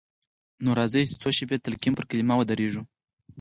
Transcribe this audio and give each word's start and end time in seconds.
نو 0.63 0.69
راځئ 0.79 1.03
چې 1.09 1.15
څو 1.21 1.29
شېبې 1.37 1.55
د 1.57 1.61
تلقين 1.65 1.93
پر 1.97 2.05
کلمه 2.09 2.33
تم 2.49 2.59
شو. 2.73 2.81